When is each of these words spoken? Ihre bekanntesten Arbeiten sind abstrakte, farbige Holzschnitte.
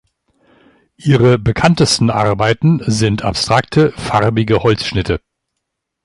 Ihre 0.97 1.37
bekanntesten 1.37 2.09
Arbeiten 2.09 2.81
sind 2.87 3.21
abstrakte, 3.23 3.91
farbige 3.91 4.63
Holzschnitte. 4.63 5.21